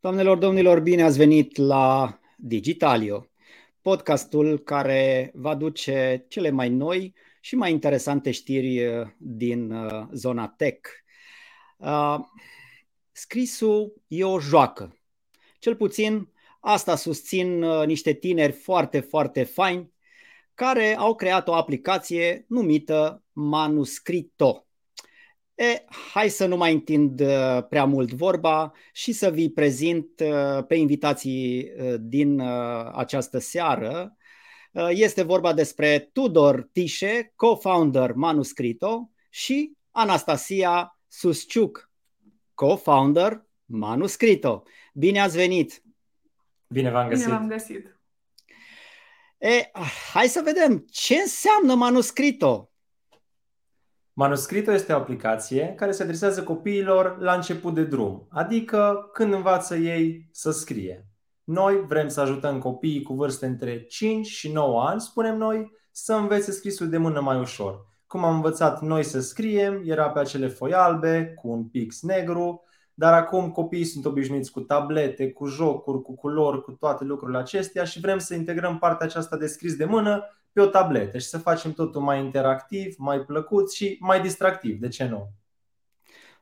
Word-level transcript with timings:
Doamnelor, 0.00 0.38
domnilor, 0.38 0.80
bine 0.80 1.02
ați 1.02 1.16
venit 1.16 1.56
la 1.56 2.18
Digitalio, 2.36 3.26
podcastul 3.80 4.58
care 4.58 5.30
va 5.34 5.54
duce 5.54 6.24
cele 6.28 6.50
mai 6.50 6.68
noi 6.68 7.14
și 7.40 7.56
mai 7.56 7.70
interesante 7.70 8.30
știri 8.30 8.86
uh, 8.86 9.06
din 9.18 9.70
uh, 9.70 10.06
zona 10.12 10.48
tech. 10.48 10.88
Uh, 11.76 12.18
scrisul 13.12 14.02
e 14.06 14.24
o 14.24 14.40
joacă. 14.40 14.98
Cel 15.58 15.76
puțin 15.76 16.32
asta 16.60 16.96
susțin 16.96 17.58
niște 17.64 18.12
tineri 18.12 18.52
foarte, 18.52 19.00
foarte 19.00 19.42
faini 19.42 19.92
care 20.54 20.96
au 20.96 21.14
creat 21.14 21.48
o 21.48 21.54
aplicație 21.54 22.44
numită 22.48 23.24
Manuscrito. 23.32 24.65
E, 25.56 25.84
hai 26.12 26.28
să 26.28 26.46
nu 26.46 26.56
mai 26.56 26.72
întind 26.72 27.20
uh, 27.20 27.66
prea 27.68 27.84
mult 27.84 28.12
vorba 28.12 28.72
și 28.92 29.12
să 29.12 29.30
vi 29.30 29.50
prezint 29.50 30.20
uh, 30.20 30.64
pe 30.66 30.74
invitații 30.74 31.72
uh, 31.78 31.94
din 32.00 32.40
această 32.92 33.38
seară. 33.38 34.16
Este 34.90 35.22
vorba 35.22 35.52
despre 35.52 35.98
Tudor 36.12 36.68
Tișe, 36.72 37.32
co-founder 37.36 38.12
Manuscrito 38.14 39.10
și 39.28 39.72
Anastasia 39.90 40.98
Susciuc, 41.08 41.90
co-founder 42.54 43.46
Manuscrito. 43.64 44.62
Bine 44.94 45.20
ați 45.20 45.36
venit! 45.36 45.82
Bine 46.66 46.90
v-am 46.90 47.08
găsit! 47.08 47.24
Bine 47.24 47.36
v-am 47.36 47.48
găsit! 47.48 48.00
E, 49.38 49.70
hai 50.12 50.28
să 50.28 50.40
vedem 50.44 50.86
ce 50.90 51.14
înseamnă 51.14 51.74
Manuscrito. 51.74 52.70
Manuscritul 54.18 54.72
este 54.72 54.92
o 54.92 54.96
aplicație 54.96 55.74
care 55.76 55.90
se 55.90 56.02
adresează 56.02 56.42
copiilor 56.42 57.18
la 57.18 57.34
început 57.34 57.74
de 57.74 57.84
drum, 57.84 58.26
adică 58.30 59.10
când 59.12 59.32
învață 59.32 59.76
ei 59.76 60.28
să 60.32 60.50
scrie. 60.50 61.06
Noi 61.44 61.84
vrem 61.86 62.08
să 62.08 62.20
ajutăm 62.20 62.58
copiii 62.58 63.02
cu 63.02 63.14
vârste 63.14 63.46
între 63.46 63.84
5 63.84 64.26
și 64.26 64.52
9 64.52 64.82
ani, 64.82 65.00
spunem 65.00 65.36
noi, 65.36 65.72
să 65.90 66.14
învețe 66.14 66.50
scrisul 66.50 66.88
de 66.88 66.96
mână 66.96 67.20
mai 67.20 67.40
ușor. 67.40 67.86
Cum 68.06 68.24
am 68.24 68.34
învățat 68.34 68.80
noi 68.80 69.02
să 69.02 69.20
scriem, 69.20 69.82
era 69.84 70.10
pe 70.10 70.18
acele 70.18 70.48
foi 70.48 70.72
albe, 70.72 71.34
cu 71.34 71.48
un 71.48 71.64
pix 71.64 72.02
negru, 72.02 72.62
dar 72.94 73.12
acum 73.12 73.50
copiii 73.50 73.84
sunt 73.84 74.04
obișnuiți 74.04 74.52
cu 74.52 74.60
tablete, 74.60 75.32
cu 75.32 75.46
jocuri, 75.46 76.02
cu 76.02 76.14
culori, 76.14 76.62
cu 76.62 76.72
toate 76.72 77.04
lucrurile 77.04 77.38
acestea 77.38 77.84
și 77.84 78.00
vrem 78.00 78.18
să 78.18 78.34
integrăm 78.34 78.78
partea 78.78 79.06
aceasta 79.06 79.36
de 79.36 79.46
scris 79.46 79.76
de 79.76 79.84
mână 79.84 80.24
pe 80.56 80.62
o 80.62 80.66
tabletă 80.66 81.18
și 81.18 81.26
să 81.26 81.38
facem 81.38 81.72
totul 81.72 82.00
mai 82.00 82.20
interactiv, 82.20 82.94
mai 82.98 83.18
plăcut 83.18 83.72
și 83.72 83.96
mai 84.00 84.20
distractiv. 84.20 84.78
De 84.78 84.88
ce 84.88 85.04
nu? 85.04 85.28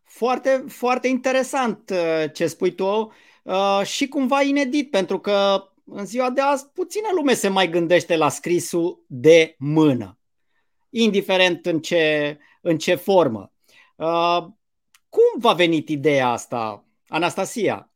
Foarte, 0.05 0.65
foarte 0.69 1.09
interesant 1.09 1.91
uh, 1.91 2.25
ce 2.33 2.47
spui 2.47 2.75
tu 2.75 3.13
uh, 3.43 3.81
și 3.85 4.09
cumva 4.09 4.43
inedit, 4.43 4.91
pentru 4.91 5.19
că 5.19 5.69
în 5.85 6.07
ziua 6.07 6.31
de 6.31 6.41
azi 6.41 6.67
puțină 6.73 7.09
lume 7.15 7.35
se 7.35 7.49
mai 7.49 7.69
gândește 7.69 8.17
la 8.17 8.29
scrisul 8.29 9.05
de 9.07 9.55
mână, 9.59 10.19
indiferent 10.91 11.67
în 11.67 11.81
ce, 11.81 12.39
în 12.61 12.79
ce 12.79 12.95
formă. 12.95 13.53
Uh, 13.97 14.39
cum 15.09 15.39
v-a 15.39 15.53
venit 15.53 15.89
ideea 15.89 16.29
asta, 16.29 16.85
Anastasia? 17.09 17.94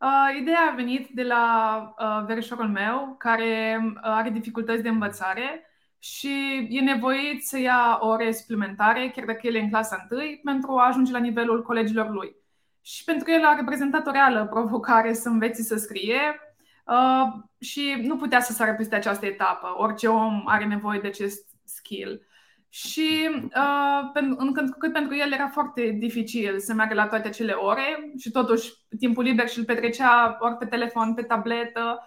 Uh, 0.00 0.40
ideea 0.40 0.68
a 0.70 0.74
venit 0.74 1.08
de 1.08 1.22
la 1.22 1.94
uh, 1.98 2.24
verișorul 2.26 2.68
meu, 2.68 3.14
care 3.18 3.80
uh, 3.84 4.00
are 4.02 4.30
dificultăți 4.30 4.82
de 4.82 4.88
învățare 4.88 5.66
și 5.98 6.66
e 6.70 6.80
nevoit 6.80 7.46
să 7.46 7.58
ia 7.58 7.98
ore 8.00 8.32
suplimentare, 8.32 9.10
chiar 9.14 9.24
dacă 9.24 9.40
el 9.42 9.54
e 9.54 9.60
în 9.60 9.68
clasa 9.68 10.06
1, 10.10 10.20
pentru 10.44 10.76
a 10.76 10.86
ajunge 10.86 11.12
la 11.12 11.18
nivelul 11.18 11.62
colegilor 11.62 12.10
lui. 12.10 12.36
Și 12.82 13.04
pentru 13.04 13.30
el 13.30 13.44
a 13.44 13.54
reprezentat 13.54 14.06
o 14.06 14.10
reală 14.10 14.46
provocare 14.46 15.12
să 15.12 15.28
învețe 15.28 15.62
să 15.62 15.76
scrie 15.76 16.40
uh, 16.86 17.42
și 17.60 18.00
nu 18.02 18.16
putea 18.16 18.40
să 18.40 18.52
sară 18.52 18.74
peste 18.74 18.94
această 18.94 19.26
etapă. 19.26 19.74
Orice 19.76 20.08
om 20.08 20.42
are 20.46 20.64
nevoie 20.64 21.00
de 21.00 21.06
acest 21.06 21.48
skill. 21.64 22.26
Și 22.68 23.28
uh, 23.42 24.10
pentru, 24.12 24.52
cât 24.78 24.92
pentru 24.92 25.16
el 25.16 25.32
era 25.32 25.48
foarte 25.48 25.96
dificil 25.98 26.58
să 26.58 26.74
meargă 26.74 26.94
la 26.94 27.06
toate 27.06 27.28
acele 27.28 27.52
ore 27.52 28.12
și 28.18 28.30
totuși 28.30 28.72
timpul 28.98 29.24
liber 29.24 29.48
și 29.48 29.58
îl 29.58 29.64
petrecea 29.64 30.36
ori 30.40 30.56
pe 30.56 30.66
telefon, 30.66 31.14
pe 31.14 31.22
tabletă, 31.22 32.00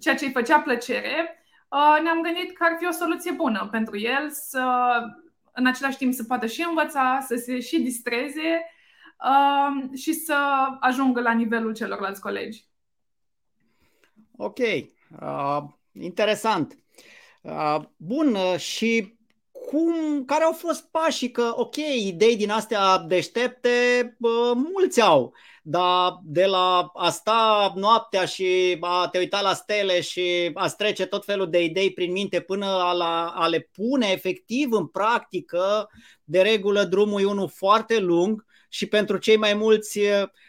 ceea 0.00 0.14
ce 0.14 0.24
îi 0.24 0.32
făcea 0.32 0.60
plăcere, 0.60 1.44
uh, 1.68 2.02
ne-am 2.02 2.22
gândit 2.22 2.56
că 2.56 2.64
ar 2.64 2.76
fi 2.78 2.86
o 2.86 2.90
soluție 2.90 3.32
bună 3.32 3.68
pentru 3.70 3.98
el 3.98 4.30
să 4.30 4.62
în 5.58 5.66
același 5.66 5.96
timp 5.96 6.14
să 6.14 6.24
poată 6.24 6.46
și 6.46 6.64
învăța, 6.68 7.24
să 7.26 7.34
se 7.34 7.60
și 7.60 7.80
distreze 7.80 8.64
uh, 9.24 9.98
și 9.98 10.12
să 10.12 10.36
ajungă 10.80 11.20
la 11.20 11.32
nivelul 11.32 11.74
celorlalți 11.74 12.20
colegi. 12.20 12.64
Ok, 14.36 14.58
uh, 14.58 15.62
interesant. 15.92 16.78
Uh, 17.42 17.78
bun, 17.96 18.34
uh, 18.34 18.56
și 18.58 19.17
cum, 19.70 20.24
care 20.24 20.44
au 20.44 20.52
fost 20.52 20.88
pașii, 20.90 21.30
că 21.30 21.52
ok, 21.54 21.76
idei 21.76 22.36
din 22.36 22.50
astea 22.50 22.98
deștepte, 22.98 23.68
bă, 24.18 24.52
mulți 24.54 25.00
au, 25.00 25.32
dar 25.62 26.20
de 26.22 26.46
la 26.46 26.90
a 26.94 27.10
sta 27.10 27.72
noaptea 27.76 28.24
și 28.24 28.76
a 28.80 29.08
te 29.12 29.18
uita 29.18 29.40
la 29.40 29.54
stele 29.54 30.00
și 30.00 30.50
a 30.54 30.68
trece 30.68 31.06
tot 31.06 31.24
felul 31.24 31.50
de 31.50 31.62
idei 31.62 31.92
prin 31.92 32.12
minte 32.12 32.40
până 32.40 32.66
a, 32.66 32.92
la, 32.92 33.26
a 33.36 33.46
le 33.46 33.70
pune 33.72 34.08
efectiv 34.10 34.72
în 34.72 34.86
practică, 34.86 35.90
de 36.24 36.42
regulă 36.42 36.84
drumul 36.84 37.20
e 37.20 37.24
unul 37.24 37.48
foarte 37.48 37.98
lung 37.98 38.44
și 38.68 38.86
pentru 38.86 39.16
cei 39.16 39.36
mai 39.36 39.54
mulți 39.54 40.00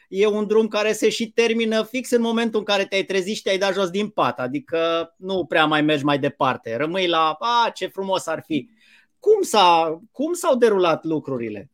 e 0.10 0.26
un 0.28 0.48
drum 0.48 0.68
care 0.68 0.92
se 0.92 1.10
și 1.10 1.32
termină 1.32 1.84
fix 1.84 2.10
în 2.10 2.22
momentul 2.22 2.60
în 2.60 2.66
care 2.66 2.86
te-ai 2.86 3.04
trezit 3.04 3.36
și 3.36 3.42
te-ai 3.42 3.58
dat 3.58 3.74
jos 3.74 3.90
din 3.90 4.10
pat, 4.10 4.40
adică 4.40 5.14
nu 5.18 5.46
prea 5.46 5.66
mai 5.66 5.82
mergi 5.82 6.04
mai 6.04 6.20
departe, 6.20 6.76
rămâi 6.76 7.08
la, 7.08 7.38
a, 7.40 7.70
ce 7.74 7.88
frumos 7.88 8.28
ar 8.28 8.44
fi 8.46 8.70
cum, 9.20 9.42
s-a, 9.42 10.00
cum 10.12 10.34
s-au 10.34 10.56
derulat 10.56 11.04
lucrurile? 11.04 11.72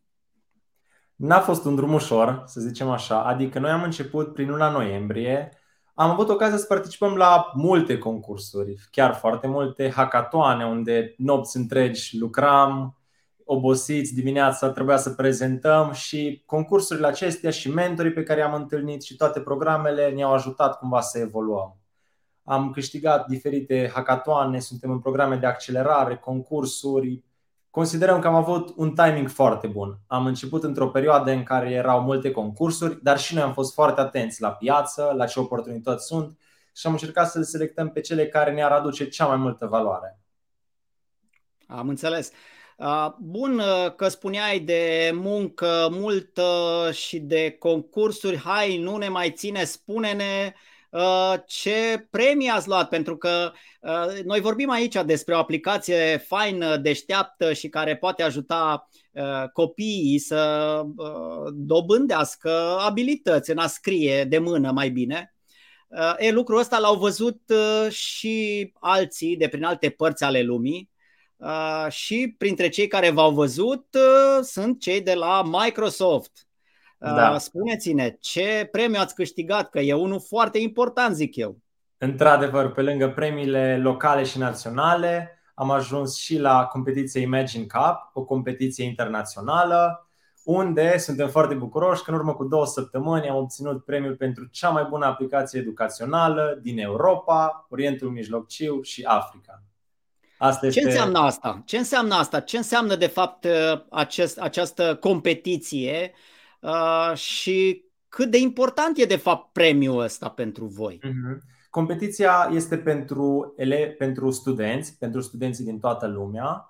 N-a 1.16 1.40
fost 1.40 1.66
un 1.66 1.76
drum 1.76 1.94
ușor, 1.94 2.44
să 2.46 2.62
zicem 2.62 2.90
așa. 2.90 3.24
Adică 3.24 3.60
noi 3.60 3.72
am 3.72 3.84
început 3.84 4.34
prin 4.34 4.50
luna 4.50 4.70
noiembrie. 4.70 5.50
Am 5.94 6.10
avut 6.10 6.30
ocazia 6.30 6.58
să 6.58 6.66
participăm 6.66 7.16
la 7.16 7.52
multe 7.54 7.98
concursuri, 7.98 8.76
chiar 8.92 9.14
foarte 9.14 9.48
multe 9.48 9.90
hackatoane, 9.90 10.66
unde 10.66 11.14
nopți 11.18 11.58
întregi 11.58 12.18
lucram, 12.18 12.98
obosiți 13.46 14.14
dimineața, 14.14 14.70
trebuia 14.70 14.98
să 14.98 15.10
prezentăm 15.10 15.92
și 15.92 16.44
concursurile 16.46 17.08
acestea 17.08 17.50
și 17.50 17.70
mentorii 17.70 18.14
pe 18.14 18.24
care 18.24 18.40
i-am 18.40 18.54
întâlnit 18.54 19.04
și 19.04 19.16
toate 19.16 19.40
programele 19.40 20.10
ne-au 20.10 20.34
ajutat 20.34 20.78
cumva 20.78 21.02
să 21.02 21.20
evoluăm. 21.20 21.78
Am 22.44 22.72
câștigat 22.72 23.28
diferite 23.28 23.92
hackatoane, 23.94 24.60
suntem 24.60 24.92
în 24.92 25.00
programe 25.00 25.36
de 25.36 25.46
accelerare, 25.46 26.16
concursuri, 26.16 27.24
considerăm 27.76 28.20
că 28.20 28.28
am 28.28 28.36
avut 28.36 28.74
un 28.76 28.94
timing 28.94 29.30
foarte 29.30 29.68
bun. 29.68 29.98
Am 30.08 30.26
început 30.26 30.64
într-o 30.64 30.90
perioadă 30.90 31.32
în 31.32 31.44
care 31.44 31.72
erau 31.72 32.02
multe 32.02 32.32
concursuri, 32.32 33.04
dar 33.04 33.20
și 33.20 33.34
noi 33.34 33.44
am 33.44 33.54
fost 33.54 33.74
foarte 33.74 34.02
atenți 34.02 34.42
la 34.42 34.52
piață, 34.52 35.14
la 35.18 35.26
ce 35.26 35.40
oportunități 35.40 36.06
sunt 36.06 36.40
și 36.76 36.88
am 36.88 36.92
încercat 36.92 37.30
să 37.30 37.38
le 37.40 37.44
selectăm 37.44 37.90
pe 37.90 38.02
cele 38.02 38.28
care 38.28 38.54
ne-ar 38.54 38.72
aduce 38.72 39.10
cea 39.10 39.26
mai 39.26 39.36
multă 39.36 39.66
valoare. 39.66 40.20
Am 41.68 41.90
înțeles. 41.90 42.32
Bun 43.18 43.62
că 43.96 44.08
spuneai 44.08 44.60
de 44.60 45.12
muncă 45.14 45.88
multă 45.92 46.44
și 46.92 47.20
de 47.20 47.56
concursuri, 47.60 48.38
hai, 48.38 48.78
nu 48.78 48.98
ne 48.98 49.08
mai 49.08 49.32
ține, 49.32 49.64
spune-ne 49.64 50.54
Uh, 50.54 50.75
ce 51.46 52.08
premii 52.10 52.50
ați 52.50 52.68
luat, 52.68 52.90
pentru 52.90 53.18
că 53.18 53.52
uh, 53.82 54.24
noi 54.24 54.40
vorbim 54.40 54.70
aici 54.70 54.96
despre 55.06 55.34
o 55.34 55.38
aplicație 55.38 56.18
faină, 56.18 56.78
deșteaptă 56.78 57.54
și 57.54 57.70
care 57.70 57.98
poate 57.98 58.24
ajuta 58.24 58.90
uh, 59.12 59.50
copiii 59.54 60.20
să 60.20 60.82
dobândească 61.54 62.78
abilități 62.80 63.52
în 63.52 63.58
a 63.58 63.68
scrie 63.68 64.24
de 64.24 64.38
mână 64.38 64.72
mai 64.72 64.90
bine. 64.90 65.30
E, 66.18 66.32
lucrul 66.32 66.60
ăsta 66.60 66.80
l-au 66.80 66.96
văzut 66.96 67.42
și 67.90 68.72
alții 68.80 69.38
de 69.38 69.48
prin 69.48 69.64
alte 69.64 69.90
părți 69.90 70.24
ale 70.24 70.42
lumii 70.42 70.90
și 71.90 72.36
printre 72.38 72.70
cei 72.70 72.88
care 72.88 73.10
v-au 73.10 73.32
văzut 73.32 73.86
sunt 74.42 74.82
cei 74.82 75.02
de 75.02 75.14
la 75.14 75.44
Microsoft. 75.44 76.46
Da. 76.98 77.32
Uh, 77.32 77.38
spuneți-ne, 77.40 78.18
ce 78.20 78.68
premiu 78.72 79.00
ați 79.00 79.16
câștigat? 79.16 79.70
Că 79.70 79.80
e 79.80 79.94
unul 79.94 80.22
foarte 80.28 80.58
important, 80.58 81.16
zic 81.16 81.36
eu. 81.36 81.58
Într-adevăr, 81.98 82.72
pe 82.72 82.82
lângă 82.82 83.10
premiile 83.10 83.78
locale 83.78 84.24
și 84.24 84.38
naționale, 84.38 85.40
am 85.54 85.72
ajuns 85.72 86.18
și 86.18 86.38
la 86.38 86.66
competiția 86.66 87.22
Imagine 87.22 87.66
Cup, 87.66 88.10
o 88.14 88.24
competiție 88.24 88.86
internațională, 88.86 90.10
unde 90.44 90.98
suntem 90.98 91.30
foarte 91.30 91.54
bucuroși 91.54 92.04
că 92.04 92.12
în 92.12 92.18
urmă 92.18 92.34
cu 92.34 92.44
două 92.44 92.66
săptămâni 92.66 93.30
am 93.30 93.36
obținut 93.36 93.86
premiul 93.86 94.16
pentru 94.16 94.46
cea 94.52 94.70
mai 94.70 94.84
bună 94.90 95.06
aplicație 95.06 95.60
educațională 95.60 96.60
din 96.62 96.80
Europa, 96.80 97.68
Orientul 97.70 98.10
Mijlociu 98.10 98.82
și 98.82 99.04
Africa. 99.04 99.64
Asta 100.38 100.66
este... 100.66 100.80
Ce 100.80 100.86
înseamnă 100.86 101.20
asta? 101.20 101.62
Ce 101.66 101.78
înseamnă 101.78 102.16
asta? 102.16 102.40
Ce 102.40 102.58
înseamnă 102.58 102.96
de 102.96 103.08
fapt 103.08 103.48
acest, 103.90 104.40
această 104.40 104.96
competiție? 104.96 106.12
Uh, 106.14 106.34
și 107.14 107.86
cât 108.10 108.32
de 108.32 108.38
important 108.38 108.98
e 108.98 109.06
de 109.06 109.16
fapt 109.16 109.52
premiul 109.52 110.02
ăsta 110.02 110.30
pentru 110.30 110.66
voi. 110.66 111.00
Mm-hmm. 111.04 111.54
Competiția 111.70 112.50
este 112.54 112.78
pentru, 112.78 113.54
ele, 113.58 113.96
pentru 113.98 114.32
studenți, 114.32 114.98
pentru 114.98 115.22
studenții 115.22 115.66
din 115.66 115.80
toată 115.80 116.08
lumea. 116.08 116.70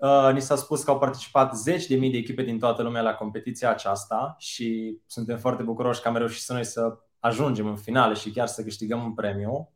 Uh, 0.00 0.30
ni 0.32 0.40
s-a 0.40 0.56
spus 0.56 0.82
că 0.82 0.90
au 0.90 0.98
participat 0.98 1.56
zeci 1.56 1.86
de 1.86 1.96
mii 1.96 2.10
de 2.10 2.16
echipe 2.16 2.42
din 2.42 2.58
toată 2.58 2.82
lumea 2.82 3.02
la 3.02 3.14
competiția 3.14 3.70
aceasta 3.70 4.34
și 4.38 4.98
suntem 5.06 5.38
foarte 5.38 5.62
bucuroși 5.62 6.00
că 6.00 6.08
am 6.08 6.16
reușit 6.16 6.42
să 6.42 6.52
noi 6.52 6.64
să 6.64 6.98
ajungem 7.18 7.66
în 7.66 7.76
finale 7.76 8.14
și 8.14 8.30
chiar 8.30 8.46
să 8.46 8.62
câștigăm 8.62 9.04
un 9.04 9.14
premiu. 9.14 9.73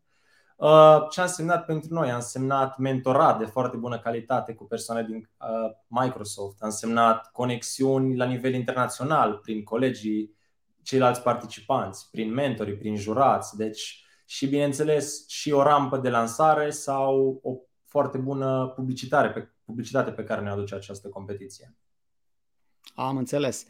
Uh, 0.59 1.07
ce 1.11 1.21
a 1.21 1.23
însemnat 1.23 1.65
pentru 1.65 1.95
noi? 1.95 2.11
A 2.11 2.15
însemnat 2.15 2.79
mentorat 2.79 3.39
de 3.39 3.45
foarte 3.45 3.77
bună 3.77 3.99
calitate 3.99 4.55
cu 4.55 4.65
persoane 4.65 5.03
din 5.03 5.17
uh, 5.17 5.77
Microsoft, 5.87 6.63
a 6.63 6.67
însemnat 6.67 7.31
conexiuni 7.33 8.17
la 8.17 8.25
nivel 8.25 8.55
internațional 8.55 9.35
prin 9.35 9.65
colegii, 9.65 10.37
ceilalți 10.83 11.23
participanți, 11.23 12.11
prin 12.11 12.33
mentori, 12.33 12.77
prin 12.77 12.97
jurați, 12.97 13.57
deci 13.57 14.05
și 14.25 14.47
bineînțeles 14.47 15.29
și 15.29 15.53
o 15.53 15.63
rampă 15.63 15.97
de 15.97 16.09
lansare 16.09 16.71
sau 16.71 17.41
o 17.43 17.57
foarte 17.87 18.19
bună 18.19 18.73
publicitate 18.75 19.29
pe, 19.29 19.53
publicitate 19.65 20.11
pe 20.11 20.25
care 20.25 20.41
ne 20.41 20.51
aduce 20.51 20.75
această 20.75 21.09
competiție. 21.09 21.75
Am 22.95 23.17
înțeles. 23.17 23.67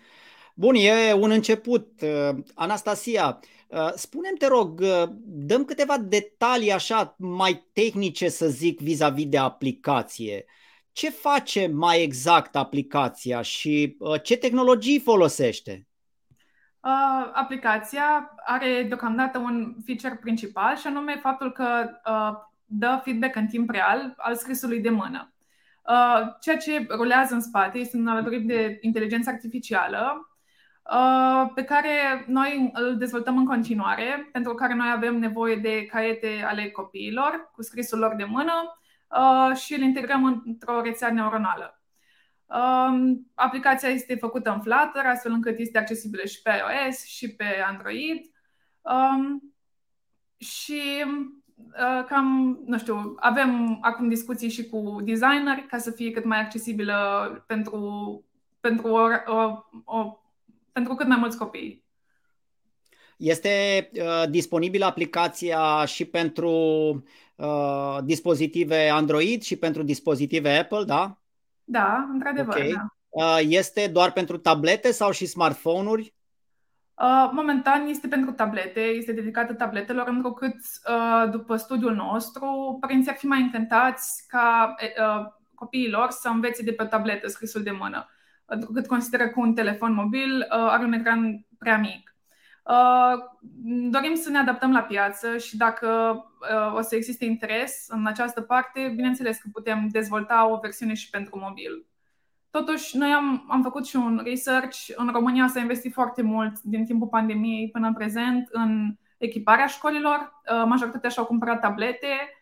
Bun, 0.61 0.75
e 0.75 1.13
un 1.13 1.31
început. 1.31 2.01
Uh, 2.01 2.39
Anastasia, 2.55 3.39
uh, 3.69 3.91
spunem 3.95 4.35
te 4.39 4.47
rog, 4.47 4.81
uh, 4.81 5.03
dăm 5.25 5.65
câteva 5.65 5.99
detalii 5.99 6.73
așa 6.73 7.15
mai 7.19 7.69
tehnice, 7.73 8.29
să 8.29 8.49
zic, 8.49 8.81
vis-a-vis 8.81 9.29
de 9.29 9.39
aplicație. 9.39 10.45
Ce 10.93 11.11
face 11.11 11.67
mai 11.67 12.03
exact 12.03 12.57
aplicația 12.57 13.43
și 13.43 13.97
ce 14.23 14.37
tehnologii 14.37 15.01
folosește? 15.01 15.87
Uh, 16.81 17.31
aplicația 17.33 18.35
are 18.47 18.83
deocamdată 18.89 19.39
un 19.39 19.75
feature 19.85 20.19
principal 20.21 20.77
și 20.77 20.87
anume 20.87 21.19
faptul 21.23 21.53
că 21.53 21.91
uh, 22.07 22.37
dă 22.65 23.01
feedback 23.05 23.37
în 23.37 23.47
timp 23.47 23.71
real 23.71 24.15
al 24.17 24.35
scrisului 24.35 24.81
de 24.81 24.91
mână. 24.91 25.33
Uh, 25.83 26.29
ceea 26.41 26.57
ce 26.57 26.87
rulează 26.91 27.35
în 27.35 27.41
spate 27.41 27.79
este 27.79 27.97
un 27.97 28.07
algoritm 28.07 28.47
de 28.47 28.79
inteligență 28.81 29.31
artificială 29.31 30.13
uh, 30.21 30.37
pe 31.55 31.65
care 31.65 32.25
noi 32.27 32.71
îl 32.73 32.97
dezvoltăm 32.97 33.37
în 33.37 33.45
continuare, 33.45 34.29
pentru 34.33 34.55
care 34.55 34.75
noi 34.75 34.91
avem 34.95 35.19
nevoie 35.19 35.57
de 35.57 35.87
caiete 35.87 36.43
ale 36.47 36.71
copiilor 36.71 37.51
cu 37.53 37.63
scrisul 37.63 37.99
lor 37.99 38.15
de 38.15 38.25
mână 38.25 38.79
uh, 39.09 39.57
și 39.57 39.75
îl 39.75 39.81
integrăm 39.81 40.43
într-o 40.45 40.81
rețea 40.81 41.13
neuronală. 41.13 41.83
Um, 42.47 43.31
aplicația 43.35 43.89
este 43.89 44.15
făcută 44.15 44.51
în 44.51 44.61
Flutter, 44.61 45.07
astfel 45.07 45.33
încât 45.33 45.59
este 45.59 45.79
accesibilă 45.79 46.25
și 46.25 46.43
pe 46.43 46.51
iOS 46.51 47.05
și 47.05 47.35
pe 47.35 47.45
Android. 47.67 48.25
Um, 48.81 49.55
și 50.39 51.05
uh, 51.55 52.05
cam, 52.07 52.59
nu 52.67 52.79
știu, 52.79 53.15
avem 53.17 53.79
acum 53.81 54.09
discuții 54.09 54.51
și 54.51 54.69
cu 54.69 54.99
designeri 55.03 55.67
ca 55.67 55.79
să 55.79 55.91
fie 55.91 56.11
cât 56.11 56.25
mai 56.25 56.41
accesibilă 56.41 56.97
pentru, 57.47 58.25
pentru, 58.61 58.89
o, 58.89 59.07
o, 59.27 59.65
o, 59.85 60.19
pentru 60.79 60.97
cât 60.97 61.07
mai 61.07 61.19
mulți 61.19 61.39
copii. 61.39 61.85
Este 63.17 63.51
uh, 63.93 64.25
disponibilă 64.29 64.85
aplicația 64.85 65.85
și 65.85 66.05
pentru 66.05 66.51
uh, 67.37 67.99
dispozitive 68.05 68.89
Android 68.89 69.43
și 69.43 69.57
pentru 69.57 69.83
dispozitive 69.83 70.57
Apple, 70.57 70.85
da? 70.85 71.19
Da, 71.65 72.09
într-adevăr. 72.13 72.55
Okay. 72.55 72.73
Da. 72.73 72.87
Uh, 73.09 73.39
este 73.49 73.87
doar 73.87 74.13
pentru 74.13 74.37
tablete 74.39 74.91
sau 74.91 75.11
și 75.11 75.27
smartphone-uri? 75.27 76.15
Uh, 76.95 77.31
momentan 77.33 77.87
este 77.87 78.09
pentru 78.09 78.33
tablete, 78.33 78.81
este 78.81 79.13
dedicată 79.13 79.55
tabletelor, 79.55 80.09
întrucât 80.09 80.57
uh, 80.89 81.31
după 81.31 81.57
studiul 81.57 81.95
nostru, 81.95 82.77
părinții 82.81 83.11
ar 83.11 83.17
fi 83.17 83.27
mai 83.27 83.41
încântați 83.41 84.27
ca 84.27 84.75
copiilor 85.55 86.11
să 86.11 86.29
învețe 86.29 86.63
de 86.63 86.73
pe 86.73 86.85
tabletă 86.85 87.29
scrisul 87.29 87.63
de 87.63 87.71
mână, 87.71 88.09
întrucât 88.49 88.87
consideră 88.87 89.29
că 89.29 89.41
un 89.41 89.55
telefon 89.55 89.95
mobil 89.95 90.47
are 90.49 90.85
un 90.85 90.93
ecran 90.93 91.47
prea 91.59 91.79
mic. 91.79 92.17
Dorim 93.91 94.15
să 94.15 94.31
ne 94.31 94.39
adaptăm 94.39 94.73
la 94.73 94.81
piață 94.81 95.37
și 95.37 95.57
dacă 95.57 95.89
o 96.75 96.81
să 96.81 96.95
existe 96.95 97.25
interes 97.25 97.87
în 97.89 98.07
această 98.07 98.41
parte, 98.41 98.93
bineînțeles 98.97 99.39
că 99.39 99.49
putem 99.53 99.89
dezvolta 99.91 100.49
o 100.49 100.59
versiune 100.59 100.95
și 100.95 101.11
pentru 101.11 101.39
mobil. 101.39 101.87
Totuși, 102.51 102.97
noi 102.97 103.11
am, 103.13 103.47
am 103.49 103.63
făcut 103.63 103.87
și 103.87 103.97
un 103.97 104.21
research. 104.25 104.79
În 104.97 105.09
România 105.13 105.47
s-a 105.47 105.61
investit 105.61 105.93
foarte 105.93 106.23
mult 106.23 106.61
din 106.63 106.85
timpul 106.85 107.09
pandemiei 107.09 107.71
până 107.71 107.87
în 107.87 107.95
prezent 107.95 108.49
în 108.51 108.95
echiparea 109.19 109.67
școlilor. 109.67 110.43
Majoritatea 110.67 111.11
și-au 111.11 111.25
cumpărat 111.25 111.61
tablete. 111.61 112.33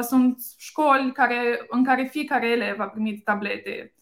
Sunt 0.00 0.40
școli 0.58 1.12
care, 1.12 1.66
în 1.68 1.84
care 1.84 2.02
fiecare 2.02 2.48
elev 2.48 2.80
a 2.80 2.88
primit 2.88 3.24
tablete, 3.24 3.94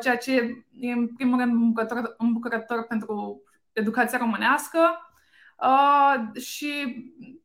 ceea 0.00 0.16
ce 0.16 0.64
e 0.80 0.92
în 0.92 1.06
primul 1.06 1.38
rând 1.38 1.52
îmbucurător, 1.52 2.14
îmbucurător 2.18 2.86
pentru 2.86 3.42
educația 3.72 4.18
românească 4.18 4.78
uh, 5.62 6.40
și 6.42 6.70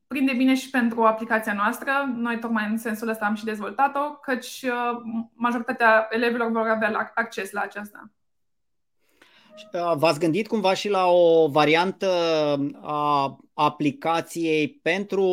prinde 0.08 0.34
bine 0.34 0.56
și 0.56 0.70
pentru 0.70 1.04
aplicația 1.04 1.54
noastră. 1.54 1.92
Noi 2.16 2.40
tocmai 2.40 2.68
în 2.70 2.78
sensul 2.78 3.08
ăsta 3.08 3.26
am 3.26 3.36
și 3.36 3.44
dezvoltat-o, 3.44 4.12
căci 4.12 4.62
uh, 4.62 5.02
majoritatea 5.34 6.08
elevilor 6.10 6.52
vor 6.52 6.68
avea 6.68 7.12
acces 7.16 7.52
la 7.52 7.62
aceasta. 7.62 8.12
Uh, 9.74 9.94
v-ați 9.96 10.20
gândit 10.20 10.48
cumva 10.48 10.74
și 10.74 10.90
la 10.90 11.06
o 11.06 11.48
variantă 11.48 12.10
a 12.82 13.38
aplicației 13.54 14.70
pentru 14.70 15.28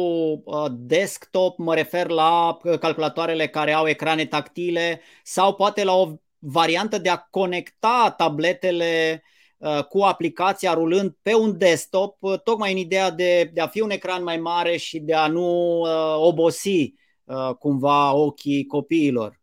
desktop, 0.73 1.59
mă 1.59 1.75
refer 1.75 2.09
la 2.09 2.59
calculatoarele 2.81 3.49
care 3.49 3.73
au 3.73 3.87
ecrane 3.87 4.25
tactile 4.25 5.01
sau 5.23 5.55
poate 5.55 5.85
la 5.85 5.93
o 5.93 6.13
variantă 6.41 6.99
de 6.99 7.09
a 7.09 7.17
conecta 7.17 8.15
tabletele 8.17 9.23
Uh, 9.61 9.85
cu 9.85 9.99
aplicația 9.99 10.73
rulând 10.73 11.17
pe 11.23 11.35
un 11.35 11.59
desktop, 11.59 12.17
uh, 12.21 12.41
tocmai 12.41 12.73
în 12.73 12.79
ideea 12.79 13.11
de, 13.11 13.51
de 13.55 13.61
a 13.61 13.67
fi 13.67 13.81
un 13.81 13.91
ecran 13.91 14.23
mai 14.23 14.37
mare 14.37 14.77
și 14.77 14.99
de 14.99 15.15
a 15.15 15.27
nu 15.27 15.81
uh, 15.81 16.15
obosi 16.17 16.95
cumva 17.59 18.13
ochii 18.13 18.67
copiilor. 18.67 19.41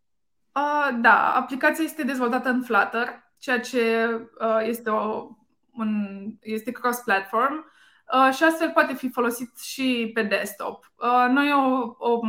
Uh, 0.54 0.98
da, 1.00 1.32
aplicația 1.34 1.84
este 1.84 2.02
dezvoltată 2.02 2.48
în 2.48 2.62
Flutter, 2.62 3.08
ceea 3.38 3.60
ce 3.60 4.08
uh, 4.40 4.66
este, 4.66 4.90
o, 4.90 5.28
un, 5.74 6.18
este 6.40 6.70
cross-platform 6.70 7.64
uh, 8.12 8.34
și 8.34 8.44
astfel 8.44 8.70
poate 8.70 8.94
fi 8.94 9.08
folosit 9.08 9.58
și 9.58 10.10
pe 10.14 10.22
desktop. 10.22 10.92
Uh, 10.96 11.30
noi 11.30 11.52
o, 11.52 11.94
o, 11.98 12.20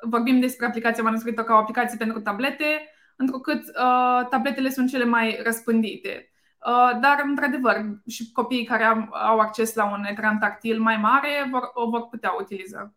vorbim 0.00 0.40
despre 0.40 0.66
aplicația 0.66 1.02
manuscrită 1.02 1.42
ca 1.42 1.54
o 1.54 1.58
aplicație 1.58 1.96
pentru 1.98 2.20
tablete, 2.20 2.90
întrucât 3.16 3.62
uh, 3.62 4.26
tabletele 4.30 4.70
sunt 4.70 4.88
cele 4.88 5.04
mai 5.04 5.40
răspândite. 5.44 6.30
Uh, 6.66 6.98
dar, 7.00 7.22
într-adevăr, 7.24 7.76
și 8.06 8.32
copiii 8.32 8.64
care 8.64 8.84
au 9.12 9.38
acces 9.38 9.74
la 9.74 9.90
un 9.90 10.04
ecran 10.04 10.38
tactil 10.38 10.80
mai 10.80 10.96
mare 10.96 11.48
vor, 11.50 11.70
o 11.74 11.90
vor 11.90 12.08
putea 12.08 12.34
utiliza. 12.40 12.94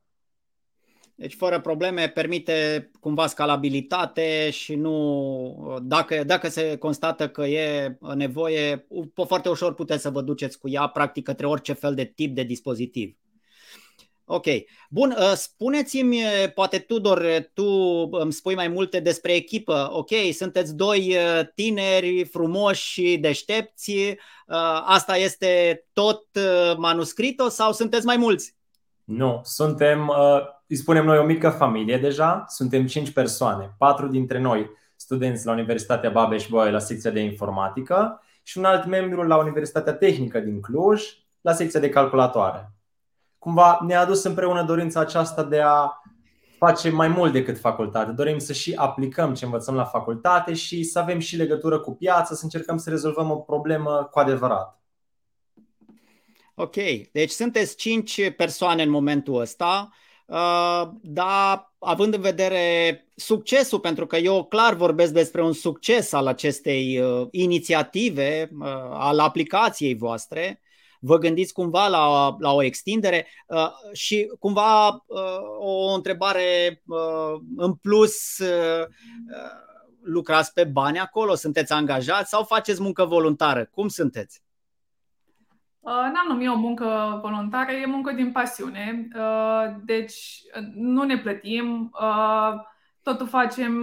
Deci, 1.16 1.36
fără 1.36 1.60
probleme, 1.60 2.08
permite 2.08 2.90
cumva 3.00 3.28
scalabilitate 3.28 4.50
și 4.50 4.76
nu. 4.76 5.80
Dacă, 5.84 6.24
dacă 6.24 6.48
se 6.50 6.78
constată 6.78 7.30
că 7.30 7.46
e 7.46 7.98
nevoie, 8.16 8.88
foarte 9.28 9.50
ușor 9.50 9.74
puteți 9.74 10.02
să 10.02 10.10
vă 10.10 10.22
duceți 10.22 10.60
cu 10.60 10.70
ea, 10.70 10.88
practic, 10.88 11.24
către 11.24 11.48
orice 11.48 11.74
fel 11.74 11.96
de 11.96 12.06
tip 12.06 12.36
de 12.36 12.44
dispozitiv. 12.44 13.18
Ok. 14.32 14.46
Bun, 14.90 15.16
uh, 15.18 15.32
spuneți-mi, 15.36 16.16
uh, 16.16 16.54
poate 16.54 16.78
Tudor, 16.78 17.18
uh, 17.18 17.38
tu 17.54 17.64
îmi 18.12 18.34
spui 18.34 18.56
mai 18.56 18.68
multe 18.68 19.00
despre 19.00 19.34
echipă. 19.34 19.90
Ok, 19.92 20.10
sunteți 20.32 20.76
doi 20.76 21.16
tineri 21.56 22.24
frumoși 22.24 22.92
și 22.92 23.18
deștepți. 23.18 24.16
Asta 24.86 25.18
este 25.18 25.84
tot 25.94 26.26
manuscrito 26.78 27.50
sau 27.50 27.72
sunteți 27.72 28.06
mai 28.06 28.18
mulți? 28.18 28.56
Nu, 29.04 29.42
suntem, 29.44 30.14
îi 30.68 30.76
spunem 30.76 31.06
noi, 31.06 31.18
o 31.18 31.24
mică 31.24 31.50
familie 31.50 31.98
deja. 31.98 32.46
Suntem 32.48 32.86
cinci 32.86 33.12
persoane, 33.12 33.76
patru 33.78 34.08
dintre 34.08 34.40
noi 34.40 34.70
studenți 34.96 35.46
la 35.46 35.52
Universitatea 35.52 36.10
Babeș-Bolyai 36.10 36.72
la 36.72 36.80
secția 36.80 37.12
de 37.12 37.20
informatică 37.20 38.24
și 38.44 38.58
un 38.58 38.64
alt 38.64 38.86
membru 38.86 39.24
la 39.24 39.38
Universitatea 39.38 39.94
Tehnică 39.94 40.40
din 40.40 40.62
Cluj 40.62 41.04
la 41.42 41.54
secția 41.54 41.80
de 41.80 41.90
calculatoare 41.90 42.74
cumva 43.40 43.80
ne-a 43.86 44.00
adus 44.00 44.24
împreună 44.24 44.64
dorința 44.64 45.00
aceasta 45.00 45.44
de 45.44 45.62
a 45.62 46.02
face 46.58 46.90
mai 46.90 47.08
mult 47.08 47.32
decât 47.32 47.60
facultate. 47.60 48.12
Dorim 48.12 48.38
să 48.38 48.54
și 48.54 48.74
aplicăm 48.76 49.34
ce 49.34 49.46
învățăm 49.46 49.76
la 49.76 49.84
facultate 49.84 50.54
și 50.54 50.84
să 50.84 51.00
avem 51.00 51.20
și 51.20 51.36
legătură 51.36 51.80
cu 51.80 51.96
piața, 51.96 52.36
să 52.36 52.44
încercăm 52.44 52.78
să 52.78 52.90
rezolvăm 52.90 53.32
o 53.32 53.36
problemă 53.36 54.08
cu 54.12 54.20
adevărat. 54.20 54.80
Ok, 56.56 56.76
deci 57.12 57.30
sunteți 57.30 57.76
cinci 57.76 58.32
persoane 58.32 58.84
în 58.84 58.90
momentul 58.90 59.40
ăsta, 59.40 59.90
uh, 60.26 60.90
dar 61.02 61.74
având 61.80 62.14
în 62.14 62.22
vedere 62.22 63.06
succesul, 63.16 63.80
pentru 63.80 64.06
că 64.06 64.18
eu 64.18 64.44
clar 64.44 64.74
vorbesc 64.74 65.14
despre 65.14 65.44
un 65.44 65.54
succes 65.54 66.12
al 66.12 66.28
acestei 66.28 67.00
uh, 67.00 67.28
inițiative, 67.32 68.50
uh, 68.60 68.68
al 68.90 69.20
aplicației 69.20 69.96
voastre, 69.96 70.62
Vă 71.00 71.18
gândiți 71.18 71.54
cumva 71.54 71.88
la, 71.88 72.36
la 72.40 72.54
o 72.54 72.64
extindere 72.64 73.28
uh, 73.48 73.70
și 73.94 74.32
cumva 74.40 74.88
uh, 74.88 74.98
o 75.60 75.94
întrebare 75.94 76.82
uh, 76.86 77.42
în 77.58 77.74
plus, 77.74 78.38
uh, 78.38 78.86
uh 78.86 79.68
lucrați 80.02 80.54
pe 80.54 80.64
bani 80.64 81.00
acolo, 81.00 81.36
sunteți 81.36 81.74
angajați 81.74 82.30
sau 82.30 82.44
faceți 82.44 82.82
muncă 82.82 83.06
voluntară? 83.06 83.66
Cum 83.66 83.88
sunteți? 83.88 84.42
Uh, 85.80 85.92
n-am 85.92 86.28
numit 86.28 86.50
o 86.50 86.56
muncă 86.56 87.20
voluntară, 87.22 87.72
e 87.72 87.86
muncă 87.86 88.12
din 88.12 88.32
pasiune. 88.32 89.08
Uh, 89.16 89.76
deci 89.86 90.42
nu 90.74 91.04
ne 91.04 91.18
plătim, 91.18 91.92
uh, 92.02 92.54
totul 93.04 93.28
facem 93.28 93.74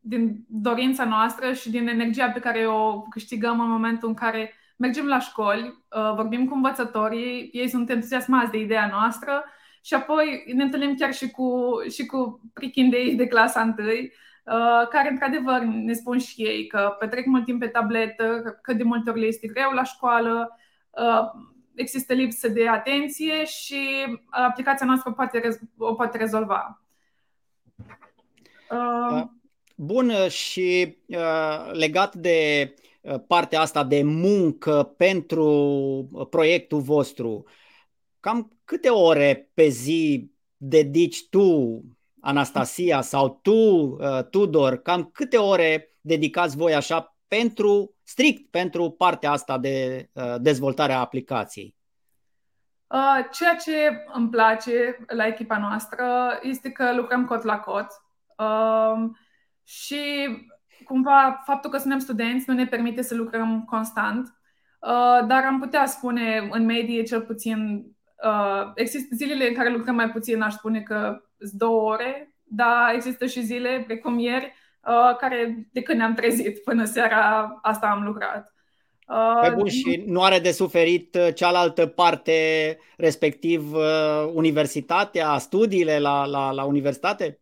din 0.00 0.44
dorința 0.48 1.04
noastră 1.04 1.52
și 1.52 1.70
din 1.70 1.88
energia 1.88 2.30
pe 2.30 2.38
care 2.38 2.66
o 2.66 3.00
câștigăm 3.00 3.60
în 3.60 3.68
momentul 3.68 4.08
în 4.08 4.14
care 4.14 4.52
mergem 4.78 5.06
la 5.06 5.18
școli, 5.18 5.84
vorbim 6.14 6.46
cu 6.46 6.54
învățătorii, 6.54 7.48
ei 7.52 7.68
sunt 7.68 7.90
entuziasmați 7.90 8.50
de 8.50 8.58
ideea 8.58 8.88
noastră 8.90 9.44
și 9.82 9.94
apoi 9.94 10.52
ne 10.54 10.62
întâlnim 10.62 10.94
chiar 10.94 11.12
și 11.14 11.30
cu, 11.30 11.52
și 11.90 12.06
cu 12.06 12.40
prichindei 12.52 13.14
de 13.14 13.26
clasa 13.26 13.60
întâi, 13.60 14.12
care 14.90 15.10
într-adevăr 15.10 15.60
ne 15.60 15.92
spun 15.92 16.18
și 16.18 16.42
ei 16.42 16.66
că 16.66 16.96
petrec 16.98 17.26
mult 17.26 17.44
timp 17.44 17.60
pe 17.60 17.66
tabletă, 17.66 18.58
că 18.62 18.72
de 18.72 18.82
multe 18.82 19.10
ori 19.10 19.20
le 19.20 19.26
este 19.26 19.46
greu 19.46 19.70
la 19.70 19.84
școală, 19.84 20.58
există 21.74 22.12
lipsă 22.12 22.48
de 22.48 22.68
atenție 22.68 23.44
și 23.44 23.78
aplicația 24.30 24.86
noastră 24.86 25.12
poate, 25.12 25.58
o 25.78 25.94
poate 25.94 26.18
rezolva. 26.18 26.82
Bun, 29.74 30.12
și 30.28 30.96
uh, 31.06 31.70
legat 31.72 32.14
de 32.14 32.68
uh, 32.74 32.87
partea 33.26 33.60
asta 33.60 33.84
de 33.84 34.02
muncă 34.02 34.94
pentru 34.96 36.26
proiectul 36.30 36.80
vostru, 36.80 37.44
cam 38.20 38.58
câte 38.64 38.88
ore 38.88 39.50
pe 39.54 39.68
zi 39.68 40.32
dedici 40.56 41.28
tu, 41.28 41.80
Anastasia, 42.20 43.00
sau 43.00 43.38
tu, 43.42 43.52
uh, 43.52 44.24
Tudor, 44.30 44.76
cam 44.76 45.10
câte 45.12 45.36
ore 45.36 45.96
dedicați 46.00 46.56
voi 46.56 46.74
așa 46.74 47.16
pentru, 47.28 47.94
strict 48.02 48.50
pentru 48.50 48.90
partea 48.90 49.30
asta 49.30 49.58
de 49.58 50.08
uh, 50.12 50.34
dezvoltare 50.38 50.92
a 50.92 51.00
aplicației? 51.00 51.74
Uh, 52.86 53.28
ceea 53.30 53.56
ce 53.56 54.04
îmi 54.12 54.28
place 54.28 55.04
la 55.06 55.26
echipa 55.26 55.58
noastră 55.58 56.38
este 56.42 56.70
că 56.70 56.94
lucrăm 56.94 57.26
cot 57.26 57.42
la 57.42 57.58
cot. 57.58 57.86
Uh, 58.38 59.10
și 59.64 60.28
cumva 60.84 61.42
faptul 61.44 61.70
că 61.70 61.78
suntem 61.78 61.98
studenți 61.98 62.44
nu 62.46 62.54
ne 62.54 62.66
permite 62.66 63.02
să 63.02 63.14
lucrăm 63.14 63.64
constant, 63.64 64.26
uh, 64.80 65.26
dar 65.26 65.44
am 65.44 65.58
putea 65.60 65.86
spune 65.86 66.48
în 66.50 66.64
medie 66.64 67.02
cel 67.02 67.20
puțin 67.20 67.86
uh, 68.24 68.70
există 68.74 69.14
zilele 69.14 69.48
în 69.48 69.54
care 69.54 69.70
lucrăm 69.70 69.94
mai 69.94 70.10
puțin, 70.10 70.40
aș 70.40 70.52
spune 70.52 70.80
că 70.80 71.20
sunt 71.38 71.52
două 71.52 71.80
ore, 71.90 72.34
dar 72.44 72.94
există 72.94 73.26
și 73.26 73.44
zile, 73.44 73.84
precum 73.86 74.18
ieri, 74.18 74.52
uh, 74.84 75.16
care 75.16 75.68
de 75.72 75.82
când 75.82 75.98
ne-am 75.98 76.14
trezit 76.14 76.62
până 76.62 76.84
seara 76.84 77.58
asta 77.62 77.86
am 77.86 78.02
lucrat. 78.02 78.52
Pe 79.42 79.50
bun, 79.56 79.68
și 79.68 80.02
nu 80.06 80.22
are 80.22 80.38
de 80.38 80.50
suferit 80.50 81.18
cealaltă 81.34 81.86
parte, 81.86 82.32
respectiv 82.96 83.72
universitatea, 84.32 85.38
studiile 85.38 85.98
la, 85.98 86.26
la, 86.26 86.50
la 86.50 86.64
universitate? 86.64 87.40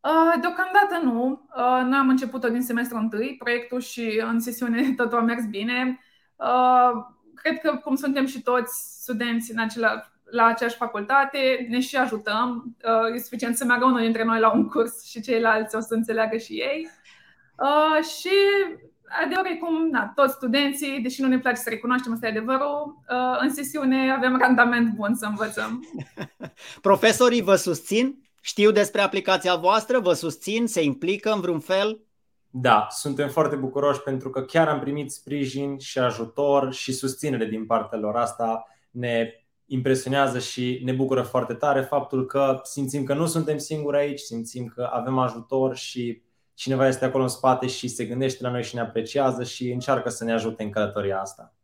Uh, 0.00 0.40
deocamdată 0.40 1.00
nu. 1.02 1.48
Uh, 1.56 1.84
noi 1.84 1.98
am 1.98 2.08
început-o 2.08 2.48
din 2.48 2.62
semestrul 2.62 3.00
întâi, 3.00 3.36
proiectul 3.38 3.80
și 3.80 4.22
în 4.30 4.40
sesiune 4.40 4.92
totul 4.96 5.18
a 5.18 5.22
mers 5.22 5.44
bine. 5.44 6.00
Uh, 6.36 7.04
cred 7.34 7.58
că, 7.58 7.80
cum 7.84 7.94
suntem 7.94 8.26
și 8.26 8.42
toți 8.42 9.00
studenți 9.02 9.52
în 9.52 9.58
acela, 9.58 10.12
la 10.24 10.44
aceeași 10.44 10.76
facultate, 10.76 11.66
ne 11.68 11.80
și 11.80 11.96
ajutăm. 11.96 12.76
E 13.14 13.18
suficient 13.18 13.56
să 13.56 13.64
meargă 13.64 13.84
unul 13.84 14.00
dintre 14.00 14.24
noi 14.24 14.40
la 14.40 14.52
un 14.52 14.68
curs 14.68 15.04
și 15.04 15.20
ceilalți 15.20 15.76
o 15.76 15.80
să 15.80 15.94
înțeleagă 15.94 16.36
și 16.36 16.52
ei. 16.52 16.88
Și 18.18 18.30
adevărul 19.24 19.50
e 19.50 19.56
cum 19.56 19.88
na, 19.90 20.12
toți 20.14 20.34
studenții, 20.34 21.00
deși 21.00 21.22
nu 21.22 21.28
ne 21.28 21.38
place 21.38 21.56
să 21.56 21.70
recunoaștem, 21.70 22.12
asta 22.12 22.26
e 22.26 22.30
adevărul, 22.30 23.02
în 23.40 23.50
sesiune 23.54 24.12
avem 24.12 24.36
randament 24.38 24.94
bun 24.94 25.14
să 25.14 25.26
învățăm. 25.26 25.86
Profesorii 26.88 27.42
vă 27.42 27.56
susțin? 27.56 28.25
Știu 28.46 28.70
despre 28.70 29.00
aplicația 29.00 29.56
voastră, 29.56 29.98
vă 29.98 30.12
susțin, 30.12 30.66
se 30.66 30.82
implică 30.82 31.30
în 31.30 31.40
vreun 31.40 31.60
fel? 31.60 32.00
Da, 32.50 32.86
suntem 32.90 33.28
foarte 33.28 33.56
bucuroși 33.56 34.00
pentru 34.00 34.30
că 34.30 34.42
chiar 34.42 34.68
am 34.68 34.80
primit 34.80 35.10
sprijin 35.10 35.78
și 35.78 35.98
ajutor 35.98 36.72
și 36.72 36.92
susținere 36.92 37.44
din 37.44 37.66
partea 37.66 37.98
lor. 37.98 38.16
Asta 38.16 38.66
ne 38.90 39.30
impresionează 39.66 40.38
și 40.38 40.80
ne 40.84 40.92
bucură 40.92 41.22
foarte 41.22 41.54
tare 41.54 41.80
faptul 41.80 42.26
că 42.26 42.60
simțim 42.62 43.04
că 43.04 43.14
nu 43.14 43.26
suntem 43.26 43.58
singuri 43.58 43.96
aici, 43.96 44.20
simțim 44.20 44.72
că 44.74 44.88
avem 44.92 45.18
ajutor 45.18 45.76
și 45.76 46.22
cineva 46.54 46.86
este 46.86 47.04
acolo 47.04 47.22
în 47.22 47.28
spate 47.28 47.66
și 47.66 47.88
se 47.88 48.04
gândește 48.04 48.42
la 48.42 48.50
noi 48.50 48.62
și 48.62 48.74
ne 48.74 48.80
apreciază 48.80 49.44
și 49.44 49.70
încearcă 49.70 50.08
să 50.08 50.24
ne 50.24 50.32
ajute 50.32 50.62
în 50.62 50.70
călătoria 50.70 51.20
asta. 51.20 51.55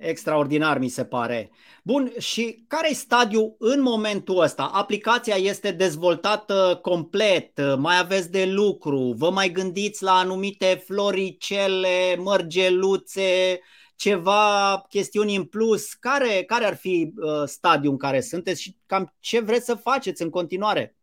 Extraordinar, 0.00 0.78
mi 0.78 0.88
se 0.88 1.04
pare. 1.04 1.50
Bun, 1.82 2.12
și 2.18 2.64
care 2.68 2.90
e 2.90 2.94
stadiul 2.94 3.56
în 3.58 3.82
momentul 3.82 4.40
ăsta? 4.40 4.70
Aplicația 4.72 5.34
este 5.34 5.70
dezvoltată 5.70 6.78
complet, 6.82 7.76
mai 7.76 7.98
aveți 7.98 8.30
de 8.30 8.44
lucru, 8.44 9.14
vă 9.16 9.30
mai 9.30 9.50
gândiți 9.50 10.02
la 10.02 10.12
anumite 10.12 10.82
floricele, 10.86 12.16
mărgeluțe, 12.18 13.60
ceva 13.96 14.84
chestiuni 14.88 15.36
în 15.36 15.44
plus? 15.44 15.92
Care, 15.92 16.42
care 16.46 16.64
ar 16.64 16.76
fi 16.76 17.12
uh, 17.16 17.42
stadiul 17.44 17.92
în 17.92 17.98
care 17.98 18.20
sunteți 18.20 18.62
și 18.62 18.76
cam 18.86 19.14
ce 19.18 19.40
vreți 19.40 19.64
să 19.64 19.74
faceți 19.74 20.22
în 20.22 20.30
continuare? 20.30 20.96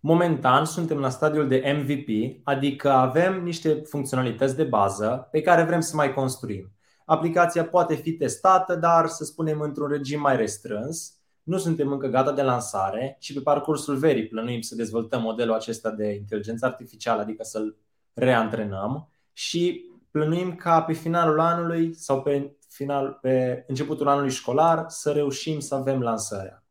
Momentan 0.00 0.64
suntem 0.64 0.98
la 0.98 1.08
stadiul 1.08 1.48
de 1.48 1.82
MVP, 1.82 2.40
adică 2.44 2.90
avem 2.90 3.42
niște 3.42 3.82
funcționalități 3.88 4.56
de 4.56 4.64
bază 4.64 5.28
pe 5.30 5.40
care 5.40 5.62
vrem 5.62 5.80
să 5.80 5.96
mai 5.96 6.14
construim. 6.14 6.72
Aplicația 7.10 7.64
poate 7.64 7.94
fi 7.94 8.12
testată, 8.12 8.74
dar 8.74 9.06
să 9.06 9.24
spunem 9.24 9.60
într-un 9.60 9.88
regim 9.88 10.20
mai 10.20 10.36
restrâns. 10.36 11.14
Nu 11.42 11.58
suntem 11.58 11.92
încă 11.92 12.06
gata 12.06 12.32
de 12.32 12.42
lansare 12.42 13.16
și 13.20 13.32
pe 13.32 13.40
parcursul 13.40 13.96
verii 13.96 14.26
plănuim 14.26 14.60
să 14.60 14.74
dezvoltăm 14.74 15.22
modelul 15.22 15.54
acesta 15.54 15.90
de 15.90 16.12
inteligență 16.12 16.66
artificială, 16.66 17.20
adică 17.20 17.42
să-l 17.42 17.76
reantrenăm 18.14 19.08
și 19.32 19.84
plănuim 20.10 20.54
ca 20.54 20.82
pe 20.82 20.92
finalul 20.92 21.40
anului 21.40 21.94
sau 21.94 22.22
pe, 22.22 22.56
final, 22.68 23.18
pe 23.20 23.64
începutul 23.68 24.08
anului 24.08 24.30
școlar 24.30 24.84
să 24.88 25.12
reușim 25.12 25.60
să 25.60 25.74
avem 25.74 26.00
lansarea. 26.00 26.64